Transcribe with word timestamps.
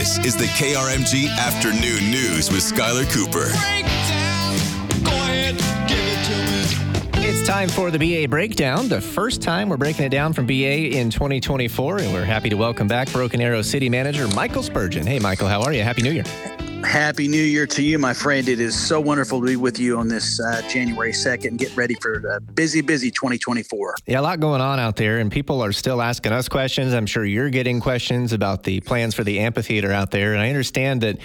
This 0.00 0.16
is 0.24 0.34
the 0.34 0.46
KRMG 0.46 1.28
Afternoon 1.28 2.10
News 2.10 2.50
with 2.50 2.62
Skylar 2.62 3.04
Cooper. 3.12 3.50
It's 7.22 7.46
time 7.46 7.68
for 7.68 7.90
the 7.90 7.98
BA 7.98 8.26
breakdown. 8.26 8.88
The 8.88 9.02
first 9.02 9.42
time 9.42 9.68
we're 9.68 9.76
breaking 9.76 10.06
it 10.06 10.08
down 10.08 10.32
from 10.32 10.46
BA 10.46 10.96
in 10.96 11.10
2024, 11.10 11.98
and 11.98 12.14
we're 12.14 12.24
happy 12.24 12.48
to 12.48 12.56
welcome 12.56 12.88
back 12.88 13.12
Broken 13.12 13.42
Arrow 13.42 13.60
City 13.60 13.90
Manager 13.90 14.26
Michael 14.28 14.62
Spurgeon. 14.62 15.06
Hey, 15.06 15.18
Michael, 15.18 15.48
how 15.48 15.60
are 15.60 15.74
you? 15.74 15.82
Happy 15.82 16.00
New 16.00 16.12
Year. 16.12 16.24
Happy 16.84 17.28
New 17.28 17.42
Year 17.42 17.66
to 17.66 17.82
you, 17.82 17.98
my 17.98 18.14
friend. 18.14 18.48
It 18.48 18.58
is 18.58 18.78
so 18.78 19.00
wonderful 19.00 19.40
to 19.40 19.46
be 19.46 19.56
with 19.56 19.78
you 19.78 19.98
on 19.98 20.08
this 20.08 20.40
uh, 20.40 20.62
January 20.68 21.12
2nd. 21.12 21.56
Get 21.56 21.76
ready 21.76 21.94
for 21.94 22.26
a 22.26 22.40
busy, 22.40 22.80
busy 22.80 23.10
2024. 23.10 23.96
Yeah, 24.06 24.20
a 24.20 24.22
lot 24.22 24.40
going 24.40 24.60
on 24.60 24.80
out 24.80 24.96
there, 24.96 25.18
and 25.18 25.30
people 25.30 25.62
are 25.62 25.72
still 25.72 26.02
asking 26.02 26.32
us 26.32 26.48
questions. 26.48 26.92
I'm 26.94 27.06
sure 27.06 27.24
you're 27.24 27.50
getting 27.50 27.80
questions 27.80 28.32
about 28.32 28.64
the 28.64 28.80
plans 28.80 29.14
for 29.14 29.24
the 29.24 29.38
amphitheater 29.40 29.92
out 29.92 30.10
there. 30.10 30.32
And 30.32 30.42
I 30.42 30.48
understand 30.48 31.02
that 31.02 31.18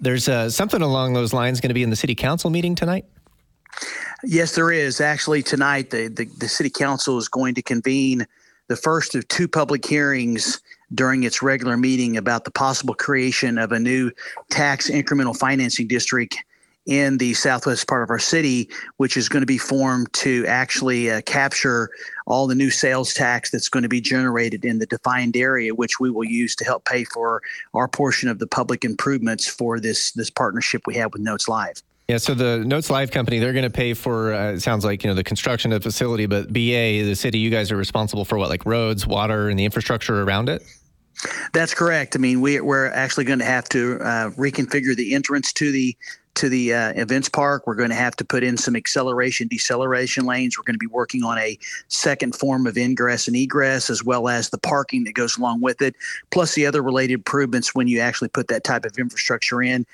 there's 0.00 0.28
uh, 0.28 0.48
something 0.48 0.82
along 0.82 1.12
those 1.12 1.32
lines 1.32 1.60
going 1.60 1.70
to 1.70 1.74
be 1.74 1.82
in 1.82 1.90
the 1.90 1.96
city 1.96 2.14
council 2.14 2.48
meeting 2.48 2.74
tonight. 2.74 3.04
Yes, 4.24 4.54
there 4.54 4.70
is. 4.70 5.00
Actually, 5.00 5.42
tonight, 5.42 5.90
the, 5.90 6.08
the, 6.08 6.26
the 6.38 6.48
city 6.48 6.70
council 6.70 7.18
is 7.18 7.28
going 7.28 7.54
to 7.54 7.62
convene 7.62 8.26
the 8.68 8.76
first 8.76 9.14
of 9.14 9.26
two 9.28 9.48
public 9.48 9.84
hearings 9.84 10.62
during 10.94 11.24
its 11.24 11.42
regular 11.42 11.76
meeting 11.76 12.16
about 12.16 12.44
the 12.44 12.50
possible 12.50 12.94
creation 12.94 13.58
of 13.58 13.72
a 13.72 13.78
new 13.78 14.10
tax 14.50 14.90
incremental 14.90 15.36
financing 15.36 15.86
district 15.86 16.44
in 16.86 17.16
the 17.18 17.32
southwest 17.34 17.86
part 17.86 18.02
of 18.02 18.10
our 18.10 18.18
city, 18.18 18.68
which 18.96 19.16
is 19.16 19.28
going 19.28 19.40
to 19.42 19.46
be 19.46 19.58
formed 19.58 20.12
to 20.12 20.44
actually 20.46 21.10
uh, 21.10 21.20
capture 21.22 21.90
all 22.26 22.46
the 22.46 22.54
new 22.54 22.70
sales 22.70 23.14
tax 23.14 23.50
that's 23.50 23.68
going 23.68 23.84
to 23.84 23.88
be 23.88 24.00
generated 24.00 24.64
in 24.64 24.78
the 24.78 24.86
defined 24.86 25.36
area, 25.36 25.74
which 25.74 26.00
we 26.00 26.10
will 26.10 26.24
use 26.24 26.56
to 26.56 26.64
help 26.64 26.84
pay 26.84 27.04
for 27.04 27.40
our 27.74 27.86
portion 27.86 28.28
of 28.28 28.38
the 28.38 28.46
public 28.46 28.84
improvements 28.84 29.46
for 29.46 29.78
this 29.78 30.12
this 30.12 30.30
partnership 30.30 30.82
we 30.86 30.94
have 30.94 31.12
with 31.12 31.22
Notes 31.22 31.48
Live. 31.48 31.82
Yeah, 32.08 32.18
so 32.18 32.34
the 32.34 32.58
Notes 32.58 32.90
Live 32.90 33.12
company, 33.12 33.38
they're 33.38 33.52
going 33.52 33.62
to 33.62 33.70
pay 33.70 33.94
for, 33.94 34.34
uh, 34.34 34.52
it 34.52 34.60
sounds 34.60 34.84
like, 34.84 35.04
you 35.04 35.08
know, 35.08 35.14
the 35.14 35.24
construction 35.24 35.72
of 35.72 35.82
the 35.82 35.88
facility, 35.88 36.26
but 36.26 36.52
BA, 36.52 37.04
the 37.04 37.14
city, 37.14 37.38
you 37.38 37.48
guys 37.48 37.70
are 37.70 37.76
responsible 37.76 38.24
for 38.24 38.36
what, 38.36 38.50
like 38.50 38.66
roads, 38.66 39.06
water, 39.06 39.48
and 39.48 39.58
the 39.58 39.64
infrastructure 39.64 40.22
around 40.22 40.48
it? 40.48 40.62
That's 41.52 41.74
correct. 41.74 42.16
I 42.16 42.18
mean, 42.18 42.40
we, 42.40 42.60
we're 42.60 42.88
actually 42.88 43.24
going 43.24 43.38
to 43.38 43.44
have 43.44 43.68
to 43.70 43.98
uh, 44.00 44.30
reconfigure 44.30 44.96
the 44.96 45.14
entrance 45.14 45.52
to 45.54 45.70
the 45.70 45.96
to 46.34 46.48
the 46.48 46.72
uh, 46.72 46.92
events 46.94 47.28
park. 47.28 47.66
We're 47.66 47.74
going 47.74 47.90
to 47.90 47.94
have 47.94 48.16
to 48.16 48.24
put 48.24 48.42
in 48.42 48.56
some 48.56 48.74
acceleration, 48.74 49.48
deceleration 49.48 50.24
lanes. 50.24 50.56
We're 50.56 50.64
going 50.64 50.74
to 50.74 50.78
be 50.78 50.86
working 50.86 51.24
on 51.24 51.36
a 51.36 51.58
second 51.88 52.34
form 52.34 52.66
of 52.66 52.78
ingress 52.78 53.28
and 53.28 53.36
egress, 53.36 53.90
as 53.90 54.02
well 54.02 54.28
as 54.28 54.48
the 54.48 54.56
parking 54.58 55.04
that 55.04 55.12
goes 55.14 55.36
along 55.36 55.60
with 55.60 55.82
it, 55.82 55.94
plus 56.30 56.54
the 56.54 56.64
other 56.64 56.82
related 56.82 57.12
improvements 57.12 57.74
when 57.74 57.86
you 57.86 58.00
actually 58.00 58.28
put 58.28 58.48
that 58.48 58.64
type 58.64 58.86
of 58.86 58.98
infrastructure 58.98 59.62
in. 59.62 59.84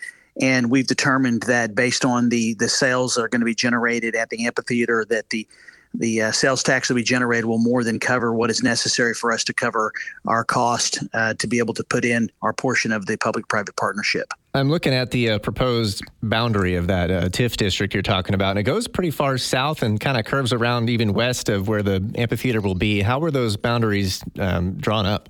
And 0.41 0.71
we've 0.71 0.87
determined 0.87 1.43
that 1.43 1.75
based 1.75 2.05
on 2.05 2.29
the 2.29 2.55
the 2.55 2.69
sales 2.69 3.17
that 3.17 3.23
are 3.23 3.29
going 3.29 3.41
to 3.41 3.45
be 3.45 3.57
generated 3.57 4.15
at 4.15 4.31
the 4.31 4.47
amphitheater, 4.47 5.05
that 5.07 5.31
the 5.31 5.47
the 5.95 6.23
uh, 6.23 6.33
sales 6.33 6.63
tax 6.63 6.89
that 6.89 6.95
we 6.95 7.03
generate 7.03 7.45
will 7.45 7.59
more 7.59 7.83
than 7.83 7.99
cover 7.99 8.33
what 8.33 8.51
is 8.51 8.63
necessary 8.63 9.15
for 9.15 9.33
us 9.33 9.45
to 9.45 9.55
cover 9.55 9.93
our 10.27 10.45
cost 10.45 10.99
uh, 11.15 11.35
to 11.35 11.47
be 11.47 11.59
able 11.59 11.75
to 11.75 11.85
put 11.85 12.05
in 12.05 12.31
our 12.43 12.53
portion 12.53 12.93
of 12.93 13.07
the 13.07 13.17
public-private 13.17 13.77
partnership. 13.77 14.33
I'm 14.55 14.71
looking 14.71 14.95
at 14.95 15.11
the 15.11 15.31
uh, 15.31 15.39
proposed 15.39 16.03
boundary 16.23 16.75
of 16.75 16.87
that 16.89 17.11
uh, 17.11 17.29
TIF 17.29 17.57
district 17.57 17.95
you're 17.95 18.03
talking 18.03 18.35
about, 18.35 18.51
and 18.51 18.59
it 18.59 18.65
goes 18.65 18.89
pretty 18.89 19.11
far 19.11 19.39
south 19.39 19.83
and 19.83 20.01
kind 20.01 20.19
of 20.19 20.25
curves 20.25 20.53
around 20.53 20.91
even 20.91 21.13
west 21.13 21.49
of 21.49 21.69
where 21.69 21.83
the 21.83 22.11
amphitheater 22.17 22.61
will 22.61 22.75
be. 22.75 23.01
How 23.01 23.19
were 23.19 23.31
those 23.31 23.57
boundaries 23.57 24.23
um, 24.39 24.75
drawn 24.75 25.07
up? 25.07 25.29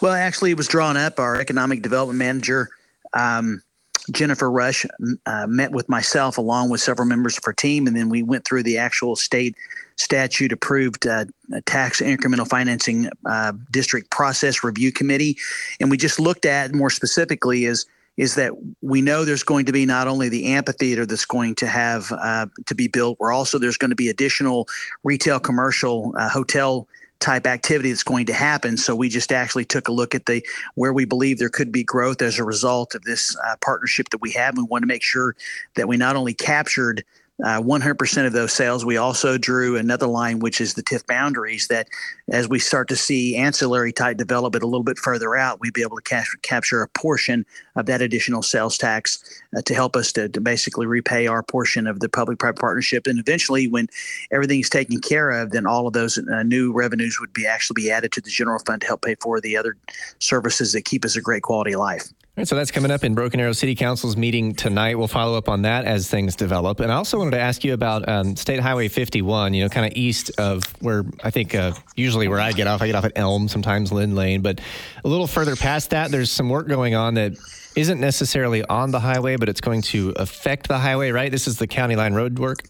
Well, 0.00 0.12
actually, 0.12 0.50
it 0.50 0.56
was 0.56 0.68
drawn 0.68 0.96
up. 0.96 1.18
Our 1.18 1.40
economic 1.40 1.82
development 1.82 2.18
manager. 2.18 2.70
Um, 3.12 3.62
Jennifer 4.10 4.50
Rush 4.50 4.86
uh, 5.26 5.46
met 5.46 5.72
with 5.72 5.88
myself 5.88 6.38
along 6.38 6.70
with 6.70 6.80
several 6.80 7.06
members 7.06 7.36
of 7.36 7.44
her 7.44 7.52
team, 7.52 7.86
and 7.86 7.96
then 7.96 8.08
we 8.08 8.22
went 8.22 8.44
through 8.44 8.62
the 8.62 8.78
actual 8.78 9.16
state 9.16 9.54
statute 9.96 10.50
approved 10.52 11.06
uh, 11.06 11.26
tax 11.66 12.00
incremental 12.00 12.48
financing 12.48 13.10
uh, 13.26 13.52
district 13.70 14.10
process 14.10 14.64
review 14.64 14.92
committee, 14.92 15.36
and 15.80 15.90
we 15.90 15.96
just 15.96 16.18
looked 16.18 16.44
at 16.44 16.74
more 16.74 16.90
specifically 16.90 17.64
is 17.64 17.86
is 18.16 18.34
that 18.34 18.52
we 18.82 19.00
know 19.00 19.24
there's 19.24 19.42
going 19.42 19.64
to 19.64 19.72
be 19.72 19.86
not 19.86 20.06
only 20.06 20.28
the 20.28 20.46
amphitheater 20.46 21.06
that's 21.06 21.24
going 21.24 21.54
to 21.54 21.66
have 21.66 22.12
uh, 22.12 22.46
to 22.66 22.74
be 22.74 22.86
built, 22.86 23.16
we're 23.18 23.32
also 23.32 23.58
there's 23.58 23.78
going 23.78 23.90
to 23.90 23.96
be 23.96 24.08
additional 24.08 24.68
retail, 25.04 25.40
commercial, 25.40 26.12
uh, 26.18 26.28
hotel 26.28 26.86
type 27.20 27.46
activity 27.46 27.90
that's 27.90 28.02
going 28.02 28.26
to 28.26 28.32
happen. 28.32 28.76
So 28.76 28.96
we 28.96 29.08
just 29.08 29.30
actually 29.32 29.64
took 29.64 29.88
a 29.88 29.92
look 29.92 30.14
at 30.14 30.26
the 30.26 30.44
where 30.74 30.92
we 30.92 31.04
believe 31.04 31.38
there 31.38 31.48
could 31.48 31.70
be 31.70 31.84
growth 31.84 32.22
as 32.22 32.38
a 32.38 32.44
result 32.44 32.94
of 32.94 33.02
this 33.02 33.36
uh, 33.44 33.56
partnership 33.60 34.08
that 34.10 34.20
we 34.20 34.32
have. 34.32 34.56
We 34.56 34.64
want 34.64 34.82
to 34.82 34.88
make 34.88 35.02
sure 35.02 35.36
that 35.74 35.86
we 35.86 35.96
not 35.96 36.16
only 36.16 36.34
captured 36.34 37.04
uh, 37.44 37.60
100% 37.60 38.26
of 38.26 38.32
those 38.32 38.52
sales. 38.52 38.84
We 38.84 38.96
also 38.96 39.38
drew 39.38 39.76
another 39.76 40.06
line, 40.06 40.40
which 40.40 40.60
is 40.60 40.74
the 40.74 40.82
TIF 40.82 41.06
boundaries, 41.06 41.68
that 41.68 41.88
as 42.30 42.48
we 42.48 42.58
start 42.58 42.88
to 42.88 42.96
see 42.96 43.36
ancillary 43.36 43.92
type 43.92 44.16
develop 44.16 44.40
development 44.40 44.62
a 44.62 44.66
little 44.66 44.84
bit 44.84 44.98
further 44.98 45.36
out, 45.36 45.60
we'd 45.60 45.74
be 45.74 45.82
able 45.82 45.96
to 45.96 46.02
cash, 46.02 46.28
capture 46.42 46.82
a 46.82 46.88
portion 46.88 47.44
of 47.76 47.86
that 47.86 48.00
additional 48.00 48.42
sales 48.42 48.78
tax 48.78 49.42
uh, 49.56 49.62
to 49.62 49.74
help 49.74 49.96
us 49.96 50.12
to, 50.12 50.28
to, 50.28 50.40
basically 50.40 50.86
repay 50.86 51.26
our 51.26 51.42
portion 51.42 51.86
of 51.86 52.00
the 52.00 52.08
public 52.08 52.38
private 52.38 52.58
partnership. 52.58 53.06
And 53.06 53.18
eventually, 53.18 53.68
when 53.68 53.88
everything's 54.32 54.70
taken 54.70 55.00
care 55.00 55.30
of, 55.30 55.50
then 55.50 55.66
all 55.66 55.86
of 55.86 55.92
those 55.92 56.18
uh, 56.18 56.42
new 56.42 56.72
revenues 56.72 57.18
would 57.20 57.32
be 57.32 57.46
actually 57.46 57.82
be 57.82 57.90
added 57.90 58.12
to 58.12 58.20
the 58.20 58.30
general 58.30 58.58
fund 58.60 58.80
to 58.80 58.86
help 58.86 59.02
pay 59.02 59.16
for 59.20 59.40
the 59.40 59.56
other 59.56 59.76
services 60.18 60.72
that 60.72 60.84
keep 60.84 61.04
us 61.04 61.16
a 61.16 61.20
great 61.20 61.42
quality 61.42 61.72
of 61.72 61.80
life 61.80 62.08
so 62.44 62.56
that's 62.56 62.70
coming 62.70 62.90
up 62.90 63.04
in 63.04 63.14
Broken 63.14 63.40
Arrow 63.40 63.52
City 63.52 63.74
Council's 63.74 64.16
meeting 64.16 64.54
tonight. 64.54 64.96
We'll 64.96 65.08
follow 65.08 65.36
up 65.36 65.48
on 65.48 65.62
that 65.62 65.84
as 65.84 66.08
things 66.08 66.36
develop. 66.36 66.80
And 66.80 66.90
I 66.90 66.94
also 66.94 67.18
wanted 67.18 67.32
to 67.32 67.40
ask 67.40 67.64
you 67.64 67.74
about 67.74 68.08
um, 68.08 68.36
State 68.36 68.60
Highway 68.60 68.88
51, 68.88 69.54
you 69.54 69.62
know, 69.62 69.68
kind 69.68 69.86
of 69.86 69.92
east 69.96 70.30
of 70.38 70.64
where 70.80 71.04
I 71.22 71.30
think 71.30 71.54
uh, 71.54 71.72
usually 71.96 72.28
where 72.28 72.40
I 72.40 72.52
get 72.52 72.66
off, 72.66 72.82
I 72.82 72.86
get 72.86 72.94
off 72.94 73.04
at 73.04 73.12
Elm, 73.16 73.48
sometimes 73.48 73.92
Lynn 73.92 74.14
Lane. 74.14 74.42
But 74.42 74.60
a 75.04 75.08
little 75.08 75.26
further 75.26 75.56
past 75.56 75.90
that, 75.90 76.10
there's 76.10 76.30
some 76.30 76.48
work 76.48 76.68
going 76.68 76.94
on 76.94 77.14
that 77.14 77.32
isn't 77.76 78.00
necessarily 78.00 78.64
on 78.64 78.90
the 78.90 79.00
highway, 79.00 79.36
but 79.36 79.48
it's 79.48 79.60
going 79.60 79.82
to 79.82 80.10
affect 80.16 80.68
the 80.68 80.78
highway, 80.78 81.10
right? 81.10 81.30
This 81.30 81.46
is 81.46 81.58
the 81.58 81.66
County 81.66 81.96
Line 81.96 82.14
Road 82.14 82.38
work. 82.38 82.62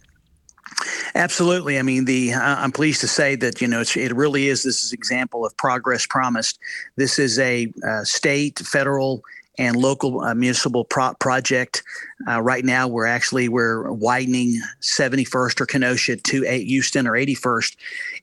Absolutely. 1.14 1.78
I 1.78 1.82
mean, 1.82 2.04
the 2.04 2.32
I'm 2.34 2.72
pleased 2.72 3.00
to 3.00 3.08
say 3.08 3.34
that 3.36 3.60
you 3.60 3.66
know 3.66 3.80
it 3.80 4.14
really 4.14 4.48
is. 4.48 4.62
This 4.62 4.84
is 4.84 4.92
example 4.92 5.44
of 5.44 5.56
progress 5.56 6.06
promised. 6.06 6.58
This 6.96 7.18
is 7.18 7.38
a 7.38 7.72
uh, 7.86 8.04
state, 8.04 8.60
federal, 8.60 9.22
and 9.60 9.76
local 9.76 10.22
uh, 10.22 10.34
municipal 10.34 10.84
pro- 10.86 11.12
project. 11.14 11.82
Uh, 12.26 12.40
right 12.40 12.64
now, 12.64 12.88
we're 12.88 13.06
actually 13.06 13.48
we're 13.48 13.92
widening 13.92 14.58
71st 14.80 15.60
or 15.60 15.66
Kenosha 15.66 16.16
to 16.16 16.42
Houston 16.42 17.06
or 17.06 17.12
81st, 17.12 17.76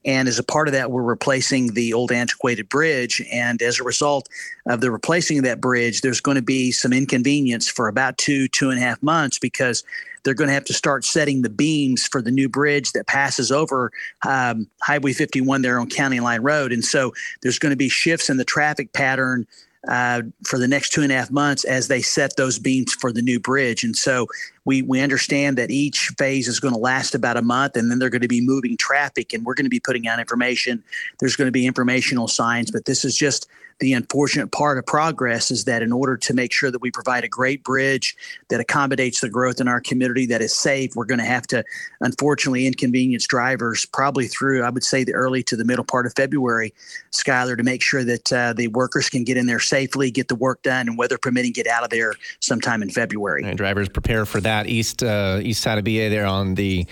and 0.03 0.27
as 0.27 0.39
a 0.39 0.43
part 0.43 0.67
of 0.67 0.73
that, 0.73 0.89
we're 0.91 1.03
replacing 1.03 1.73
the 1.73 1.93
old 1.93 2.11
antiquated 2.11 2.67
bridge. 2.67 3.23
And 3.31 3.61
as 3.61 3.79
a 3.79 3.83
result 3.83 4.27
of 4.67 4.81
the 4.81 4.91
replacing 4.91 5.37
of 5.37 5.43
that 5.43 5.61
bridge, 5.61 6.01
there's 6.01 6.21
going 6.21 6.35
to 6.35 6.41
be 6.41 6.71
some 6.71 6.91
inconvenience 6.91 7.69
for 7.69 7.87
about 7.87 8.17
two 8.17 8.47
two 8.47 8.71
and 8.71 8.79
a 8.79 8.81
half 8.81 9.01
months 9.03 9.37
because 9.37 9.83
they're 10.23 10.33
going 10.33 10.49
to 10.49 10.53
have 10.53 10.65
to 10.65 10.73
start 10.73 11.05
setting 11.05 11.43
the 11.43 11.49
beams 11.49 12.07
for 12.07 12.21
the 12.21 12.31
new 12.31 12.49
bridge 12.49 12.91
that 12.93 13.07
passes 13.07 13.51
over 13.51 13.91
um, 14.25 14.67
Highway 14.81 15.13
51 15.13 15.61
there 15.61 15.79
on 15.79 15.87
County 15.87 16.19
Line 16.19 16.41
Road. 16.41 16.73
And 16.73 16.83
so 16.83 17.13
there's 17.41 17.59
going 17.59 17.69
to 17.69 17.77
be 17.77 17.87
shifts 17.87 18.29
in 18.29 18.37
the 18.37 18.43
traffic 18.43 18.91
pattern 18.91 19.47
uh, 19.87 20.21
for 20.45 20.59
the 20.59 20.67
next 20.67 20.91
two 20.91 21.01
and 21.01 21.11
a 21.11 21.15
half 21.15 21.31
months 21.31 21.63
as 21.63 21.87
they 21.87 22.01
set 22.01 22.35
those 22.35 22.59
beams 22.59 22.93
for 22.93 23.11
the 23.11 23.21
new 23.21 23.39
bridge. 23.39 23.83
And 23.83 23.95
so 23.95 24.27
we 24.67 24.81
we 24.81 24.99
understand 24.99 25.57
that 25.57 25.71
each 25.71 26.09
phase 26.17 26.49
is 26.49 26.59
going 26.59 26.73
to 26.73 26.79
last 26.79 27.15
about 27.15 27.37
a 27.37 27.41
month, 27.41 27.77
and 27.77 27.89
then 27.89 27.99
they're 27.99 28.09
going 28.09 28.21
to 28.21 28.27
be 28.27 28.41
moving 28.41 28.75
traffic, 28.75 29.33
and 29.33 29.45
we're 29.45 29.53
going 29.53 29.65
to 29.65 29.69
be 29.69 29.79
putting 29.79 30.07
out 30.09 30.19
information. 30.19 30.83
There's 31.19 31.37
going 31.37 31.47
to 31.47 31.53
be 31.53 31.65
informational 31.65 32.27
signs, 32.27 32.69
but 32.69 32.83
this 32.83 33.05
is 33.05 33.15
just 33.17 33.47
the 33.79 33.93
unfortunate 33.93 34.51
part 34.51 34.77
of 34.77 34.85
progress 34.85 35.51
is 35.51 35.65
that 35.65 35.81
in 35.81 35.91
order 35.91 36.17
to 36.17 36.33
make 36.33 36.51
sure 36.51 36.71
that 36.71 36.81
we 36.81 36.89
provide 36.89 37.23
a 37.23 37.27
great 37.27 37.63
bridge 37.63 38.15
that 38.49 38.59
accommodates 38.59 39.21
the 39.21 39.29
growth 39.29 39.61
in 39.61 39.67
our 39.67 39.79
community 39.79 40.25
that 40.25 40.41
is 40.41 40.55
safe, 40.55 40.95
we're 40.95 41.05
going 41.05 41.19
to 41.19 41.25
have 41.25 41.45
to 41.47 41.63
unfortunately 42.01 42.65
inconvenience 42.65 43.27
drivers 43.27 43.85
probably 43.85 44.27
through, 44.27 44.63
I 44.63 44.69
would 44.69 44.83
say, 44.83 45.03
the 45.03 45.13
early 45.13 45.43
to 45.43 45.55
the 45.55 45.63
middle 45.63 45.85
part 45.85 46.05
of 46.05 46.13
February, 46.15 46.73
Skylar, 47.11 47.55
to 47.55 47.63
make 47.63 47.83
sure 47.83 48.03
that 48.03 48.33
uh, 48.33 48.53
the 48.53 48.67
workers 48.69 49.09
can 49.09 49.23
get 49.23 49.37
in 49.37 49.45
there 49.45 49.59
safely, 49.59 50.09
get 50.09 50.27
the 50.27 50.35
work 50.35 50.63
done, 50.63 50.87
and 50.87 50.97
weather 50.97 51.17
permitting, 51.17 51.51
get 51.51 51.67
out 51.67 51.83
of 51.83 51.91
there 51.91 52.13
sometime 52.39 52.81
in 52.81 52.89
February. 52.89 53.43
And 53.43 53.57
drivers 53.57 53.89
prepare 53.89 54.25
for 54.25 54.41
that 54.41 54.56
east 54.65 55.03
uh, 55.03 55.39
east 55.43 55.61
side 55.61 55.77
of 55.77 55.83
BA 55.83 56.09
there 56.09 56.25
on 56.25 56.55
the 56.55 56.87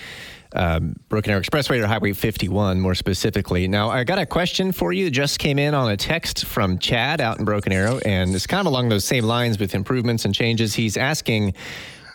um, 0.53 0.95
Broken 1.09 1.31
Arrow 1.31 1.41
Expressway 1.41 1.83
or 1.83 1.87
Highway 1.87 2.13
51 2.13 2.79
more 2.79 2.95
specifically. 2.95 3.67
Now, 3.67 3.89
I 3.89 4.03
got 4.03 4.19
a 4.19 4.25
question 4.25 4.71
for 4.71 4.93
you. 4.93 5.09
Just 5.09 5.39
came 5.39 5.59
in 5.59 5.73
on 5.73 5.91
a 5.91 5.97
text 5.97 6.45
from 6.45 6.79
Chad 6.79 7.19
out 7.19 7.39
in 7.39 7.45
Broken 7.45 7.73
Arrow, 7.73 7.99
and 8.05 8.33
it's 8.33 8.47
kind 8.47 8.61
of 8.61 8.67
along 8.67 8.89
those 8.89 9.03
same 9.03 9.25
lines 9.25 9.59
with 9.59 9.75
improvements 9.75 10.23
and 10.23 10.33
changes. 10.33 10.73
He's 10.73 10.95
asking 10.95 11.55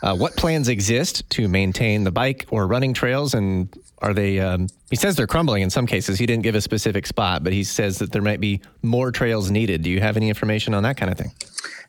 uh, 0.02 0.16
what 0.16 0.36
plans 0.36 0.68
exist 0.68 1.28
to 1.30 1.48
maintain 1.48 2.04
the 2.04 2.10
bike 2.10 2.46
or 2.50 2.66
running 2.66 2.94
trails, 2.94 3.34
and 3.34 3.68
are 3.98 4.14
they? 4.14 4.40
Um, 4.40 4.68
he 4.88 4.96
says 4.96 5.16
they're 5.16 5.26
crumbling 5.26 5.62
in 5.62 5.68
some 5.68 5.86
cases. 5.86 6.18
He 6.18 6.24
didn't 6.24 6.42
give 6.42 6.54
a 6.54 6.60
specific 6.62 7.06
spot, 7.06 7.44
but 7.44 7.52
he 7.52 7.62
says 7.62 7.98
that 7.98 8.12
there 8.12 8.22
might 8.22 8.40
be 8.40 8.62
more 8.82 9.12
trails 9.12 9.50
needed. 9.50 9.82
Do 9.82 9.90
you 9.90 10.00
have 10.00 10.16
any 10.16 10.28
information 10.30 10.72
on 10.72 10.82
that 10.84 10.96
kind 10.96 11.12
of 11.12 11.18
thing? 11.18 11.32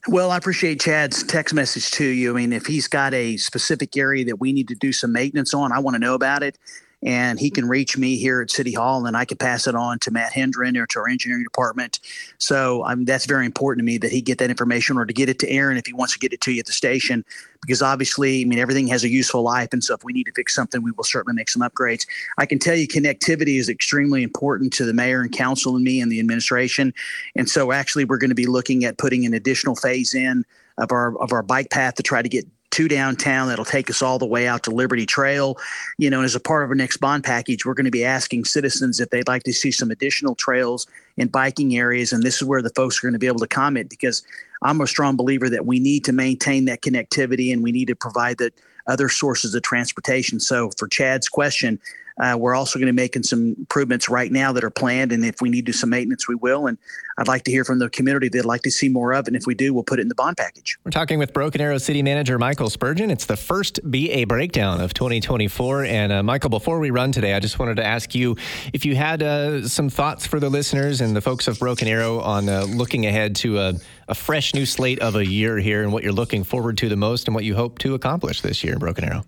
Well, 0.07 0.31
I 0.31 0.37
appreciate 0.37 0.81
Chad's 0.81 1.23
text 1.23 1.53
message 1.53 1.91
to 1.91 2.05
you. 2.05 2.31
I 2.31 2.33
mean, 2.33 2.53
if 2.53 2.65
he's 2.65 2.87
got 2.87 3.13
a 3.13 3.37
specific 3.37 3.95
area 3.95 4.25
that 4.25 4.37
we 4.37 4.51
need 4.51 4.67
to 4.69 4.75
do 4.75 4.91
some 4.91 5.13
maintenance 5.13 5.53
on, 5.53 5.71
I 5.71 5.79
want 5.79 5.93
to 5.95 5.99
know 5.99 6.15
about 6.15 6.41
it 6.41 6.57
and 7.03 7.39
he 7.39 7.49
can 7.49 7.67
reach 7.67 7.97
me 7.97 8.17
here 8.17 8.41
at 8.41 8.51
City 8.51 8.73
Hall, 8.73 9.05
and 9.05 9.17
I 9.17 9.25
can 9.25 9.37
pass 9.37 9.67
it 9.67 9.75
on 9.75 9.99
to 9.99 10.11
Matt 10.11 10.33
Hendren 10.33 10.77
or 10.77 10.85
to 10.87 10.99
our 10.99 11.09
engineering 11.09 11.43
department. 11.43 11.99
So 12.37 12.85
um, 12.85 13.05
that's 13.05 13.25
very 13.25 13.45
important 13.45 13.79
to 13.79 13.85
me 13.85 13.97
that 13.97 14.11
he 14.11 14.21
get 14.21 14.37
that 14.37 14.49
information 14.49 14.97
or 14.97 15.05
to 15.05 15.13
get 15.13 15.29
it 15.29 15.39
to 15.39 15.49
Aaron 15.49 15.77
if 15.77 15.87
he 15.87 15.93
wants 15.93 16.13
to 16.13 16.19
get 16.19 16.33
it 16.33 16.41
to 16.41 16.51
you 16.51 16.59
at 16.59 16.67
the 16.67 16.73
station, 16.73 17.25
because 17.61 17.81
obviously, 17.81 18.41
I 18.41 18.45
mean, 18.45 18.59
everything 18.59 18.87
has 18.87 19.03
a 19.03 19.09
useful 19.09 19.41
life, 19.41 19.69
and 19.71 19.83
so 19.83 19.95
if 19.95 20.03
we 20.03 20.13
need 20.13 20.25
to 20.25 20.33
fix 20.33 20.53
something, 20.53 20.83
we 20.83 20.91
will 20.91 21.03
certainly 21.03 21.35
make 21.35 21.49
some 21.49 21.61
upgrades. 21.61 22.05
I 22.37 22.45
can 22.45 22.59
tell 22.59 22.75
you, 22.75 22.87
connectivity 22.87 23.59
is 23.59 23.69
extremely 23.69 24.21
important 24.23 24.73
to 24.73 24.85
the 24.85 24.93
mayor 24.93 25.21
and 25.21 25.31
council 25.31 25.75
and 25.75 25.83
me 25.83 26.01
and 26.01 26.11
the 26.11 26.19
administration, 26.19 26.93
and 27.35 27.49
so 27.49 27.71
actually, 27.71 28.05
we're 28.05 28.17
going 28.17 28.29
to 28.29 28.35
be 28.35 28.47
looking 28.47 28.85
at 28.85 28.97
putting 28.97 29.25
an 29.25 29.33
additional 29.33 29.75
phase 29.75 30.13
in 30.13 30.45
of 30.77 30.91
our 30.91 31.17
of 31.17 31.33
our 31.33 31.43
bike 31.43 31.69
path 31.69 31.95
to 31.95 32.03
try 32.03 32.21
to 32.21 32.29
get 32.29 32.45
to 32.71 32.87
downtown 32.87 33.47
that'll 33.47 33.65
take 33.65 33.89
us 33.89 34.01
all 34.01 34.17
the 34.19 34.25
way 34.25 34.47
out 34.47 34.63
to 34.63 34.71
Liberty 34.71 35.05
Trail. 35.05 35.57
You 35.97 36.09
know, 36.09 36.21
as 36.21 36.35
a 36.35 36.39
part 36.39 36.63
of 36.63 36.69
our 36.69 36.75
next 36.75 36.97
bond 36.97 37.23
package, 37.23 37.65
we're 37.65 37.73
going 37.73 37.85
to 37.85 37.91
be 37.91 38.05
asking 38.05 38.45
citizens 38.45 38.99
if 38.99 39.09
they'd 39.09 39.27
like 39.27 39.43
to 39.43 39.53
see 39.53 39.71
some 39.71 39.91
additional 39.91 40.35
trails 40.35 40.87
and 41.17 41.31
biking 41.31 41.75
areas. 41.75 42.11
And 42.11 42.23
this 42.23 42.41
is 42.41 42.43
where 42.43 42.61
the 42.61 42.69
folks 42.71 42.99
are 42.99 43.07
going 43.07 43.13
to 43.13 43.19
be 43.19 43.27
able 43.27 43.39
to 43.39 43.47
comment 43.47 43.89
because 43.89 44.23
I'm 44.61 44.81
a 44.81 44.87
strong 44.87 45.15
believer 45.15 45.49
that 45.49 45.65
we 45.65 45.79
need 45.79 46.05
to 46.05 46.13
maintain 46.13 46.65
that 46.65 46.81
connectivity 46.81 47.51
and 47.51 47.63
we 47.63 47.71
need 47.71 47.87
to 47.87 47.95
provide 47.95 48.37
that 48.37 48.53
other 48.87 49.09
sources 49.09 49.53
of 49.53 49.61
transportation. 49.63 50.39
So 50.39 50.71
for 50.77 50.87
Chad's 50.87 51.29
question, 51.29 51.79
uh, 52.19 52.35
we're 52.37 52.55
also 52.55 52.79
going 52.79 52.87
to 52.87 52.93
be 52.93 53.01
making 53.01 53.23
some 53.23 53.55
improvements 53.57 54.09
right 54.09 54.31
now 54.31 54.51
that 54.53 54.63
are 54.63 54.69
planned, 54.69 55.11
and 55.11 55.23
if 55.25 55.41
we 55.41 55.49
need 55.49 55.65
to 55.65 55.71
do 55.71 55.77
some 55.77 55.89
maintenance, 55.89 56.27
we 56.27 56.35
will. 56.35 56.67
And 56.67 56.77
I'd 57.17 57.27
like 57.27 57.43
to 57.43 57.51
hear 57.51 57.63
from 57.63 57.79
the 57.79 57.89
community 57.89 58.29
they'd 58.29 58.45
like 58.45 58.61
to 58.63 58.71
see 58.71 58.89
more 58.89 59.13
of, 59.13 59.27
and 59.27 59.35
if 59.35 59.45
we 59.45 59.55
do, 59.55 59.73
we'll 59.73 59.83
put 59.83 59.99
it 59.99 60.03
in 60.03 60.07
the 60.07 60.15
bond 60.15 60.37
package. 60.37 60.77
We're 60.83 60.91
talking 60.91 61.19
with 61.19 61.33
Broken 61.33 61.61
Arrow 61.61 61.77
City 61.77 62.01
Manager 62.01 62.37
Michael 62.39 62.69
Spurgeon. 62.69 63.11
It's 63.11 63.25
the 63.25 63.37
first 63.37 63.79
BA 63.83 64.25
breakdown 64.27 64.81
of 64.81 64.93
2024. 64.93 65.85
And 65.85 66.11
uh, 66.11 66.23
Michael, 66.23 66.49
before 66.49 66.79
we 66.79 66.89
run 66.89 67.11
today, 67.11 67.33
I 67.33 67.39
just 67.39 67.59
wanted 67.59 67.75
to 67.75 67.85
ask 67.85 68.15
you 68.15 68.35
if 68.73 68.85
you 68.85 68.95
had 68.95 69.23
uh, 69.23 69.67
some 69.67 69.89
thoughts 69.89 70.25
for 70.25 70.39
the 70.39 70.49
listeners 70.49 71.01
and 71.01 71.15
the 71.15 71.21
folks 71.21 71.47
of 71.47 71.59
Broken 71.59 71.87
Arrow 71.87 72.19
on 72.19 72.49
uh, 72.49 72.63
looking 72.63 73.05
ahead 73.05 73.35
to 73.37 73.59
a, 73.59 73.73
a 74.07 74.15
fresh 74.15 74.53
new 74.53 74.65
slate 74.65 74.99
of 74.99 75.15
a 75.15 75.25
year 75.25 75.57
here 75.57 75.83
and 75.83 75.91
what 75.91 76.03
you're 76.03 76.13
looking 76.13 76.43
forward 76.43 76.77
to 76.79 76.89
the 76.89 76.95
most 76.95 77.27
and 77.27 77.35
what 77.35 77.43
you 77.43 77.55
hope 77.55 77.79
to 77.79 77.93
accomplish 77.93 78.41
this 78.41 78.63
year 78.63 78.73
in 78.73 78.79
Broken 78.79 79.03
Arrow. 79.03 79.23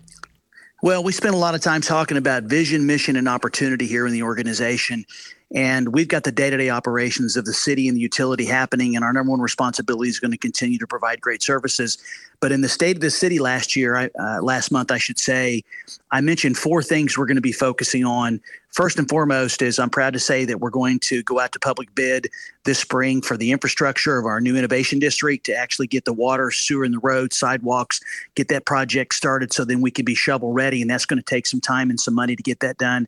Well, 0.82 1.02
we 1.02 1.12
spent 1.12 1.34
a 1.34 1.38
lot 1.38 1.54
of 1.54 1.60
time 1.62 1.80
talking 1.80 2.16
about 2.16 2.44
vision, 2.44 2.86
mission, 2.86 3.16
and 3.16 3.28
opportunity 3.28 3.86
here 3.86 4.06
in 4.06 4.12
the 4.12 4.22
organization. 4.22 5.04
And 5.54 5.94
we've 5.94 6.08
got 6.08 6.24
the 6.24 6.32
day 6.32 6.50
to 6.50 6.56
day 6.56 6.68
operations 6.68 7.36
of 7.36 7.44
the 7.44 7.52
city 7.52 7.86
and 7.86 7.96
the 7.96 8.00
utility 8.00 8.44
happening. 8.44 8.96
And 8.96 9.04
our 9.04 9.12
number 9.12 9.30
one 9.30 9.40
responsibility 9.40 10.10
is 10.10 10.18
going 10.18 10.32
to 10.32 10.36
continue 10.36 10.78
to 10.78 10.86
provide 10.86 11.20
great 11.20 11.44
services. 11.44 11.96
But 12.40 12.50
in 12.50 12.60
the 12.60 12.68
state 12.68 12.96
of 12.96 13.00
the 13.00 13.10
city 13.10 13.38
last 13.38 13.76
year, 13.76 13.96
I, 13.96 14.10
uh, 14.18 14.42
last 14.42 14.72
month, 14.72 14.90
I 14.90 14.98
should 14.98 15.18
say, 15.18 15.62
I 16.10 16.20
mentioned 16.20 16.58
four 16.58 16.82
things 16.82 17.16
we're 17.16 17.26
going 17.26 17.36
to 17.36 17.40
be 17.40 17.52
focusing 17.52 18.04
on. 18.04 18.40
First 18.72 18.98
and 18.98 19.08
foremost 19.08 19.62
is 19.62 19.78
I'm 19.78 19.90
proud 19.90 20.12
to 20.14 20.18
say 20.18 20.44
that 20.44 20.58
we're 20.58 20.70
going 20.70 20.98
to 21.00 21.22
go 21.22 21.38
out 21.38 21.52
to 21.52 21.60
public 21.60 21.94
bid 21.94 22.28
this 22.64 22.80
spring 22.80 23.22
for 23.22 23.36
the 23.36 23.52
infrastructure 23.52 24.18
of 24.18 24.26
our 24.26 24.40
new 24.40 24.56
innovation 24.56 24.98
district 24.98 25.46
to 25.46 25.54
actually 25.54 25.86
get 25.86 26.04
the 26.04 26.12
water, 26.12 26.50
sewer, 26.50 26.82
and 26.82 26.94
the 26.94 26.98
road, 26.98 27.32
sidewalks, 27.32 28.00
get 28.34 28.48
that 28.48 28.66
project 28.66 29.14
started 29.14 29.52
so 29.52 29.64
then 29.64 29.80
we 29.80 29.92
can 29.92 30.04
be 30.04 30.16
shovel 30.16 30.52
ready. 30.52 30.82
And 30.82 30.90
that's 30.90 31.06
going 31.06 31.18
to 31.18 31.24
take 31.24 31.46
some 31.46 31.60
time 31.60 31.90
and 31.90 32.00
some 32.00 32.14
money 32.14 32.34
to 32.34 32.42
get 32.42 32.58
that 32.58 32.76
done. 32.76 33.06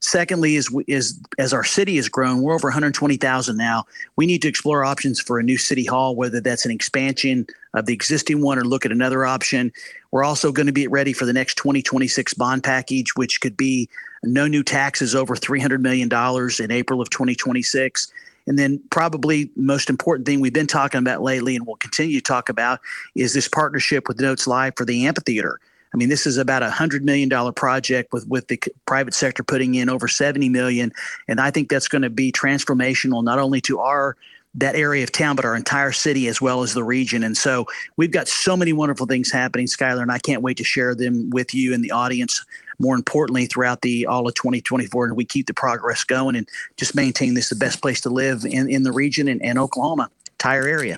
Secondly, 0.00 0.54
is 0.54 0.74
is 0.86 1.20
as 1.38 1.52
our 1.52 1.64
city 1.64 1.96
has 1.96 2.08
grown, 2.08 2.40
we're 2.40 2.54
over 2.54 2.68
120,000 2.68 3.56
now. 3.56 3.84
We 4.16 4.26
need 4.26 4.42
to 4.42 4.48
explore 4.48 4.84
options 4.84 5.20
for 5.20 5.38
a 5.38 5.42
new 5.42 5.58
city 5.58 5.84
hall, 5.84 6.14
whether 6.14 6.40
that's 6.40 6.64
an 6.64 6.70
expansion 6.70 7.46
of 7.74 7.86
the 7.86 7.94
existing 7.94 8.40
one 8.40 8.58
or 8.58 8.64
look 8.64 8.86
at 8.86 8.92
another 8.92 9.26
option. 9.26 9.72
We're 10.12 10.24
also 10.24 10.52
going 10.52 10.66
to 10.66 10.72
be 10.72 10.86
ready 10.86 11.12
for 11.12 11.26
the 11.26 11.32
next 11.32 11.56
2026 11.56 12.34
bond 12.34 12.62
package, 12.62 13.16
which 13.16 13.40
could 13.40 13.56
be 13.56 13.88
no 14.22 14.46
new 14.46 14.62
taxes 14.62 15.14
over 15.14 15.34
300 15.34 15.82
million 15.82 16.08
dollars 16.08 16.60
in 16.60 16.70
April 16.70 17.00
of 17.00 17.10
2026. 17.10 18.12
And 18.46 18.58
then, 18.58 18.80
probably 18.90 19.50
most 19.56 19.90
important 19.90 20.26
thing 20.26 20.40
we've 20.40 20.52
been 20.52 20.66
talking 20.66 20.98
about 20.98 21.22
lately, 21.22 21.54
and 21.56 21.66
we'll 21.66 21.76
continue 21.76 22.18
to 22.18 22.24
talk 22.24 22.48
about, 22.48 22.80
is 23.14 23.34
this 23.34 23.48
partnership 23.48 24.08
with 24.08 24.20
Notes 24.20 24.46
Live 24.46 24.74
for 24.76 24.86
the 24.86 25.06
amphitheater. 25.06 25.60
I 25.92 25.96
mean, 25.96 26.08
this 26.08 26.26
is 26.26 26.36
about 26.36 26.62
a 26.62 26.70
hundred 26.70 27.04
million 27.04 27.28
dollar 27.28 27.52
project 27.52 28.12
with 28.12 28.26
with 28.28 28.48
the 28.48 28.60
private 28.86 29.14
sector 29.14 29.42
putting 29.42 29.74
in 29.74 29.88
over 29.88 30.08
seventy 30.08 30.48
million, 30.48 30.92
and 31.28 31.40
I 31.40 31.50
think 31.50 31.68
that's 31.68 31.88
going 31.88 32.02
to 32.02 32.10
be 32.10 32.32
transformational 32.32 33.24
not 33.24 33.38
only 33.38 33.60
to 33.62 33.80
our 33.80 34.16
that 34.54 34.74
area 34.74 35.04
of 35.04 35.12
town, 35.12 35.36
but 35.36 35.44
our 35.44 35.54
entire 35.54 35.92
city 35.92 36.26
as 36.26 36.40
well 36.40 36.62
as 36.62 36.74
the 36.74 36.82
region. 36.82 37.22
And 37.22 37.36
so 37.36 37.66
we've 37.96 38.10
got 38.10 38.28
so 38.28 38.56
many 38.56 38.72
wonderful 38.72 39.06
things 39.06 39.30
happening, 39.30 39.66
Skylar, 39.66 40.02
and 40.02 40.10
I 40.10 40.18
can't 40.18 40.42
wait 40.42 40.56
to 40.56 40.64
share 40.64 40.94
them 40.94 41.30
with 41.30 41.54
you 41.54 41.74
and 41.74 41.84
the 41.84 41.92
audience. 41.92 42.44
More 42.80 42.94
importantly, 42.94 43.46
throughout 43.46 43.82
the 43.82 44.06
all 44.06 44.28
of 44.28 44.34
2024, 44.34 45.06
and 45.06 45.16
we 45.16 45.24
keep 45.24 45.46
the 45.46 45.54
progress 45.54 46.04
going 46.04 46.36
and 46.36 46.48
just 46.76 46.94
maintain 46.94 47.34
this 47.34 47.48
the 47.48 47.56
best 47.56 47.82
place 47.82 48.00
to 48.02 48.08
live 48.08 48.44
in, 48.44 48.70
in 48.70 48.84
the 48.84 48.92
region 48.92 49.26
and, 49.26 49.42
and 49.42 49.58
Oklahoma, 49.58 50.10
entire 50.32 50.66
area. 50.66 50.96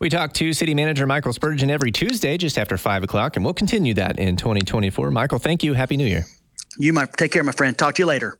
We 0.00 0.08
talk 0.08 0.32
to 0.34 0.54
City 0.54 0.72
Manager 0.72 1.06
Michael 1.06 1.34
Spurgeon 1.34 1.70
every 1.70 1.92
Tuesday 1.92 2.38
just 2.38 2.56
after 2.56 2.78
5 2.78 3.04
o'clock, 3.04 3.36
and 3.36 3.44
we'll 3.44 3.52
continue 3.52 3.92
that 3.94 4.18
in 4.18 4.34
2024. 4.34 5.10
Michael, 5.10 5.38
thank 5.38 5.62
you. 5.62 5.74
Happy 5.74 5.98
New 5.98 6.06
Year. 6.06 6.24
You, 6.78 6.94
my, 6.94 7.04
take 7.04 7.32
care, 7.32 7.44
my 7.44 7.52
friend. 7.52 7.76
Talk 7.76 7.96
to 7.96 8.02
you 8.02 8.06
later. 8.06 8.28